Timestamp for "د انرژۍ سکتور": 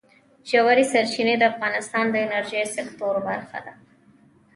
2.11-3.15